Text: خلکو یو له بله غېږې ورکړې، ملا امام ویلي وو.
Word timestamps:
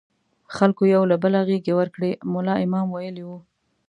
خلکو 0.55 0.83
یو 0.95 1.03
له 1.11 1.15
بله 1.23 1.39
غېږې 1.47 1.73
ورکړې، 1.79 2.11
ملا 2.33 2.55
امام 2.65 2.87
ویلي 2.89 3.23
وو. 3.25 3.37